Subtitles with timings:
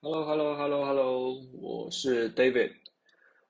[0.00, 2.72] Hello，Hello，Hello，Hello，我是 David。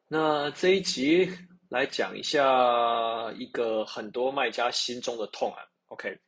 [0.09, 1.31] 那这一集
[1.69, 6.19] 来讲一下一个很多卖家心中的痛啊，OK，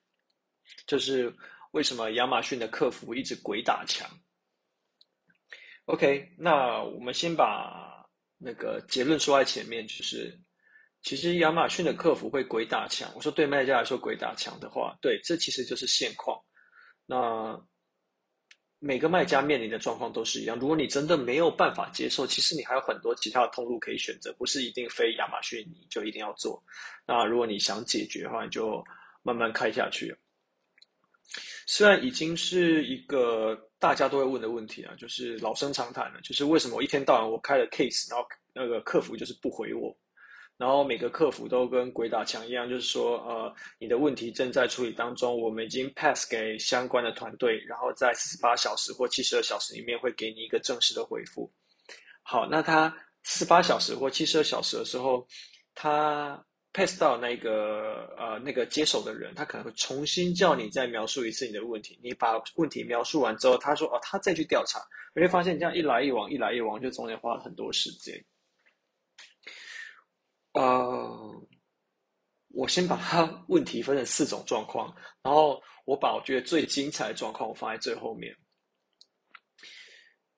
[0.87, 1.35] 就是
[1.71, 4.07] 为什么亚马逊的客服一直鬼打墙
[5.87, 8.07] ？OK，那我们先把
[8.37, 10.39] 那个结论说在前面，就是
[11.01, 13.11] 其实亚马逊的客服会鬼打墙。
[13.17, 16.39] 我说对卖家来说鬼打墙的话，对，这其实就是现况。
[17.07, 17.59] 那
[18.83, 20.59] 每个卖家面临的状况都是一样。
[20.59, 26.63] 如果你真的没有办法接受，其实你还有很多其他的通路可以选择，不是一定非亚马逊你就一定要做。
[27.07, 28.83] 那如果你想解决的话，你就
[29.23, 30.17] 慢慢开下去。
[31.67, 39.95] 虽然已经是一个大家都会问的问题啊，就是老生常谈了，就是为什么我一天到晚我开了 case，然后那个客服就是不回我。
[40.61, 51.51] 然后每个客服都跟鬼打墙一样，就是说，呃，你的问题正在处理当中，我们已经 pass 给相关的团队，然后在四十八小时或七十二小时里面会给你一个正式的回复。
[52.21, 55.27] 好，那他四十八小时或七十二小时的时候，
[55.75, 61.99] 他 pass 到那个呃那个接手的人，他可能会重新叫你再描述一次你的问题。
[62.03, 64.79] 你把问题描述完之后，他说哦，他再去调查，
[65.15, 68.23] 你会发现这样一来一往，一来一往，就中间花了很多时间。
[70.53, 71.47] 呃，
[72.49, 78.35] 我先把它 问题分成四种状况，然后我把我觉得最精彩的状况我放在最后面。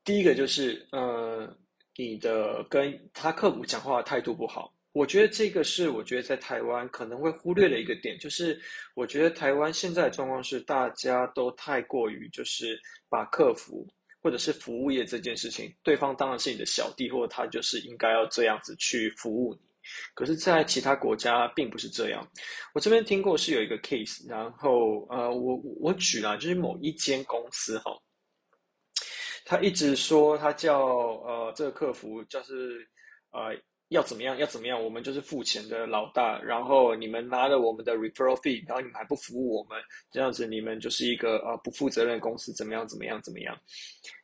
[0.05, 1.57] 第一个就是，呃，
[1.97, 8.61] 你的跟他客服讲话的态度不好，我觉得这个是我觉得在台湾可能会忽略的一个点，就是
[8.95, 13.87] 我觉得台湾现在的状况是大家都太过于就是把客服
[14.21, 19.61] 或者是服务业这件事情，对方当然是你的小弟，或者他就是应该要这样子去服务你。
[20.15, 22.27] 可是，在其他国家并不是这样。
[22.75, 27.93] 我这边听过是有一个 case，然后呃，我我举了，就是某一间公司哈，
[29.45, 32.89] 他一直说他叫呃这个客服就是
[33.33, 33.55] 呃
[33.89, 39.79] 要怎么样要怎么样，我们就是付钱的老大，然后你们拿了我们的 referral fee，然后你们还不服务我们，
[40.11, 43.59] 这样子你们就是一个呃不负责任公司，怎么样怎么样怎么样。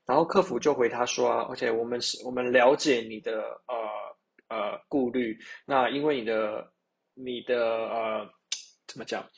[0.07, 4.08] 然后客服就回他说，而且我们是我们了解你的呃。
[4.49, 5.39] 呃，顾虑。
[5.67, 6.73] 那因为你的、
[7.15, 8.31] 你的呃，
[8.87, 9.29] 怎么讲？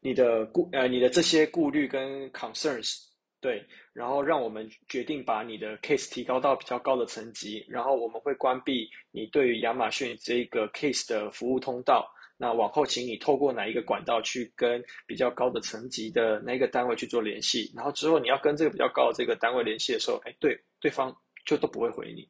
[0.00, 3.06] 你的顾呃，你的这些顾虑跟 concerns，
[3.40, 12.10] 对，然后让我们决定把你的 case 提高到比较高的层级，然后我们会关闭你对于亚马逊这个 case 的服务通道。
[12.36, 22.28] 那往后，请你透过哪一个管道去跟比较高的层级的那个单位去做联系，然后之后你要跟这个比较高的这个单位联系的时候，哎，对，对方就都不会回你。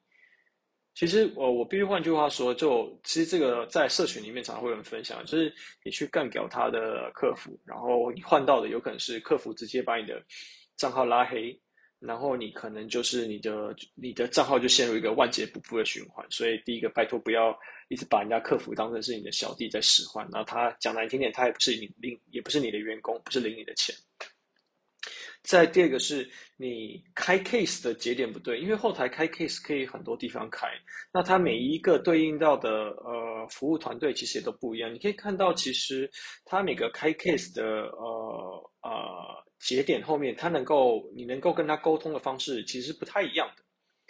[0.94, 10.22] 其实我我必须换句话说，就其实这个在社群里面常常会有人分享，就是你去干掉他的客服，然后你换到的有可能是客服直接把你的
[10.76, 11.60] 账号拉黑，
[11.98, 16.24] 然后你可能就是你的你的账号就陷入一个万劫不复的循环。
[16.30, 23.92] 所以第一个，拜托不要一直把人家客服当成是你的小弟在使唤，然后他讲难听点，他也不是你领也不是你的员工，不是领你的钱。
[25.44, 30.66] 再第二个是你开 case 的节点不对，因为后台开 case 可以很多地方开，
[31.12, 32.70] 那它每一个对应到的
[33.04, 34.92] 呃服务团队其实也都不一样。
[34.92, 36.10] 你可以看到，其实
[36.46, 38.90] 它每个开 case 的呃呃
[39.60, 43.62] 节点后面，它能够你能够跟他沟通的方式其实不太一样的。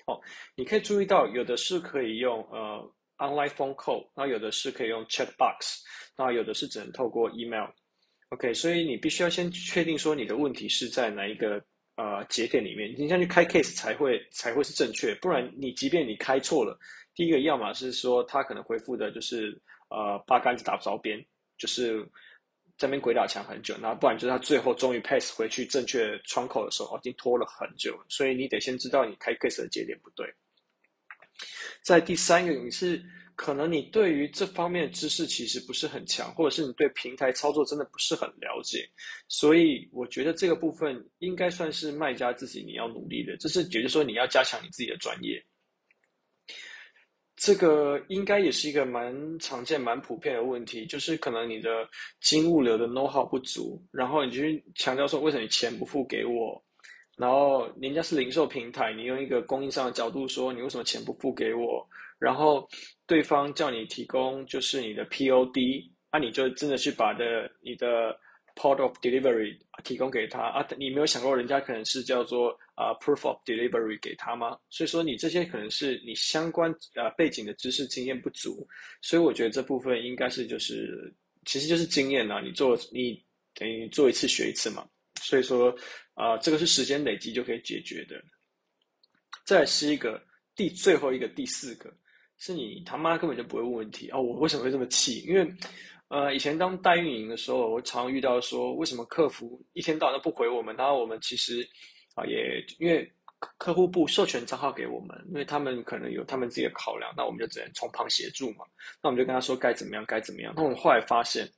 [0.07, 0.21] 哦，
[0.55, 5.83] 你可以注意到，有的是可以用呃 online phone call，那有的是可以用 chat box，
[6.17, 7.69] 那有的是只能透过 email。
[8.31, 11.63] OK，所以你必须要先确定说你的问题是在哪一个
[11.97, 16.77] 呃节点里面，你先去开 case 才会才会是正确，不然你即便你开错了，
[17.15, 19.57] 第一个要么是说他可能回复的就是
[19.89, 21.25] 呃八竿子打不着边，
[21.59, 22.05] 就是
[22.77, 30.27] 这边鬼打墙很久，那不然就是他最后终于 pass 回去正确窗口的时候，已经拖了很久，所以你得先知道你开 case 的节点不对。
[31.83, 33.01] 在第三个你是。
[33.37, 38.89] 可能你对于这方面的知识其实不是很强，或者是你对平台操作真的不是很了解，
[39.29, 45.45] 所以我觉得这个部分应该算是卖家自己你要努力的，就是也就是说你要加强你自己的专业。
[47.37, 51.69] 这个应该也是一个蛮常见、蛮普遍的问题，就是可能你的
[52.21, 56.65] 金物流的 know how 不足，然后你就去强调说为什么你钱不付给我，
[57.17, 61.87] 然后人家是零售平台，你用一个供应商的角度说你为什么钱不付给我。
[62.19, 62.67] 然后
[63.07, 68.17] 对方叫你提供就是你的 POD，那、啊、你就真的去把的你的
[68.55, 70.67] port of delivery 提供给他啊？
[70.79, 74.57] 你没有想过人家可能是叫做啊、proof of delivery 给他吗？
[74.71, 78.67] 所以说你这些可能是你相关啊、呃、背景的知识经验不足，
[79.03, 81.13] 所以我觉得这部分应该是就是
[81.45, 83.23] 其实就是经验呐、啊，你做你
[83.55, 84.87] 等于做一次学一次嘛，
[85.25, 85.75] 所以说
[86.15, 88.23] 啊、这个是时间累积就可以解决的。
[89.45, 90.23] 再是一个
[90.55, 91.93] 第最后一个第四个，
[92.39, 94.23] 是你他妈根本就不会问问题啊、哦！
[94.23, 95.21] 我为什么会这么气？
[95.23, 95.53] 因为
[96.09, 100.77] 呃，以前当代运营的时候，我常遇到说，为什么客服一天到晚都不回我们？
[100.77, 101.69] 然后我们其实
[102.15, 103.11] 啊，也因为
[103.59, 108.65] 客户部授权账号给我们，因为他们可能有他们自己的考量，那我们就只能从旁协助嘛。
[109.03, 110.55] 那我们就跟他说该怎么样，该怎么样。
[110.57, 111.51] 那我们后来发现。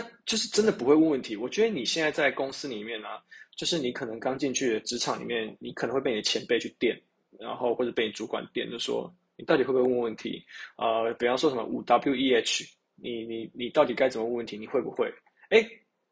[0.00, 1.34] 他就是真的不会问问题。
[1.34, 3.22] 我觉得你现在在公司里面呢、啊，
[3.56, 7.00] 就是你可能刚进去的职场里面，你可能会被你的前辈去电，
[7.38, 10.44] 然后或者被你主管电，就说你到底会不会问问题？
[10.76, 12.64] 呃，比方说什么五 W E H，
[12.96, 14.58] 你你你到底该怎么问问题？
[14.58, 15.10] 你会不会？
[15.48, 15.66] 哎，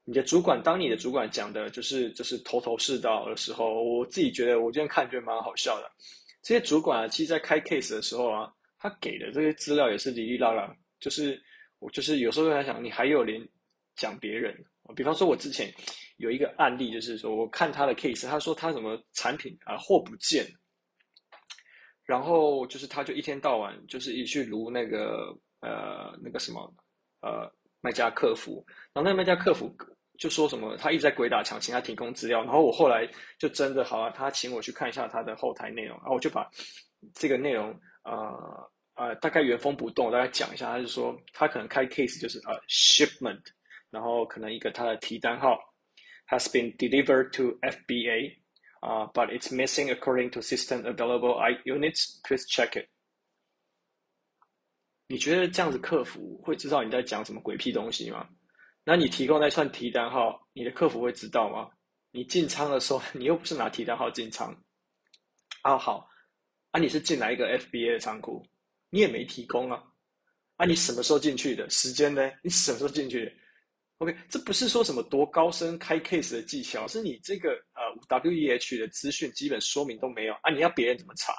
[0.05, 5.91] 你的主管当你的主管讲的就是就是头头是道的时候，我自己觉得我今天看觉得蛮好笑的。
[6.43, 11.39] 这些主管啊，其实在开 case 的时候啊，他给的这些资料也是哩哩啦啦，就是
[11.81, 13.47] 我就是有时候在想，你还有连。
[13.97, 14.55] 讲别人，
[14.97, 15.73] 比方说，我之前
[16.17, 20.47] 有一个案例，就是说，我看他的 case，他说他什么产品啊货不见，
[22.05, 26.75] 然后就是他就一天到晚就是一去撸那个呃那个什么
[27.21, 27.51] 呃
[27.81, 29.75] 卖家客服，然后那个卖家客服
[30.19, 33.09] 就说什么他一直在鬼打墙，请他提供资料，然后我后来
[33.39, 36.51] 就真的好啊，他请我去看一下他的后台内容，然后我就把
[37.15, 43.43] 这个内容呃呃大概原封不动大概讲一下，他就说他可能开 case 就是呃 shipment。
[43.95, 45.57] 然后可能一个它的提单号
[46.29, 48.37] has been delivered to FBA，
[48.81, 52.21] 啊、，but it's missing according to system available I units.
[52.25, 52.89] Please check it。
[55.07, 58.29] 你觉得这样子客服会知道你在讲什么鬼屁东西吗？
[58.83, 61.71] 那你提供那串提单号，你的客服会知道吗？
[62.11, 64.55] 你进仓的时候，你又不是拿提单号进仓。
[65.63, 66.09] 啊好，
[66.73, 68.45] 啊你是进来一个 FBA 的仓库，
[68.91, 69.83] 你也没提供啊。
[70.57, 71.69] 啊你什么时候进去的？
[71.71, 72.31] 时间呢？
[72.43, 73.33] 你什么时候进去的
[74.05, 80.53] ？OK，这不是说什么多高深开 case 的技巧，是你这个呃 WEH 的资讯基本说明都没有啊！
[80.53, 81.33] 你要别人怎么查？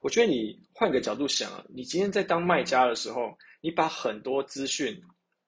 [0.00, 4.98] 我觉得你换个角度想啊，你今天在当卖家的时候，你把很多资讯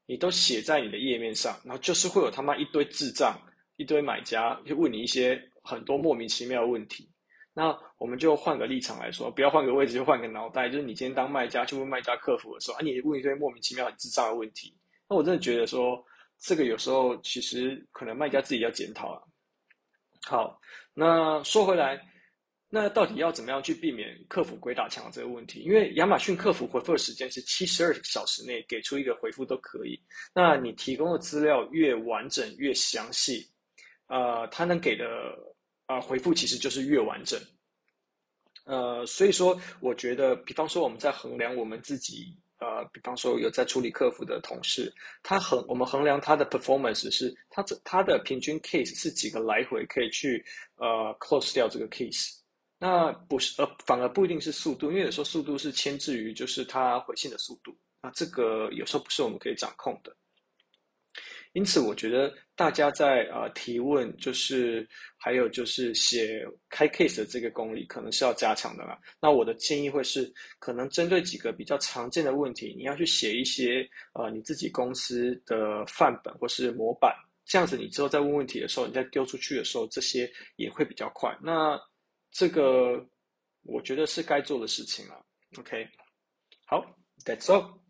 [0.07, 3.41] 你都写在你的页面上，然后就是会有他妈一堆智障、
[3.77, 7.11] 一堆买家就问你一些很多莫名其妙的问题。
[7.55, 14.77] 那我们就换个立场来说，不要换个位置，就换个脑袋，就是你今天当卖家去问卖家客服的时候啊，你问一堆莫名其妙、很智障的问题，
[15.09, 16.05] 那我真的觉得说。
[16.41, 19.23] 这个有时候其实可能卖家自己要检讨啊。
[20.27, 20.61] 好，
[20.93, 22.01] 那说回来，
[22.69, 25.61] 那到底要怎么样去避免客服鬼打墙这个问题？
[25.61, 29.99] 因为亚马逊客服回复的时间是七十二小时内给出一个回复都可以。
[30.35, 33.47] 那你提供的资料越完整越详细，
[34.07, 35.07] 呃，他能给的
[35.87, 37.39] 啊、回复其实就是越完整。
[38.65, 42.37] 呃，所以说我觉得，比方说我们在衡量我们自己。
[42.61, 44.93] 呃，比方说有在处理客服的同事，
[45.23, 50.45] 他衡我们衡量他的 performance 是他这他的平均 case 是几个来回可以去
[50.77, 52.31] 呃 close 掉这个 case，
[52.79, 60.17] 那不是呃反而不一定是速度，因为有时候速度是牵制于就是他回信的速度，那这个有时候不是我们可以掌控的。
[61.55, 64.87] 因此，我觉得大家在呃提问，就是
[65.17, 68.99] 还有就是写开 case 的这个功力，可能是要加强的啦。
[69.21, 77.15] 那我的建议会是，可能针对几个比较常见的问题，你要去写一些呃你自己公司的范本或是模板，
[77.47, 81.33] 这样子你之后在问问题的时候，你再丢出去的时候，这些也会比较快。
[81.41, 81.81] 那
[82.33, 83.01] 这个
[83.63, 85.25] 我觉得是该做的事情了。
[85.57, 85.87] OK，
[86.67, 86.85] 好
[87.25, 87.84] ，That's all。